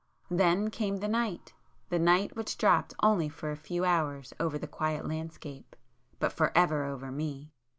Then 0.31 0.71
came 0.71 0.97
the 0.97 1.07
night—the 1.07 1.99
night 1.99 2.35
which 2.35 2.57
dropped 2.57 2.95
only 3.03 3.29
for 3.29 3.51
a 3.51 3.55
few 3.55 3.85
hours 3.85 4.33
over 4.39 4.57
the 4.57 4.65
quiet 4.65 5.07
landscape, 5.07 5.75
but 6.17 6.33
for 6.33 6.51
ever 6.57 6.85
over 6.85 7.11
me! 7.11 7.51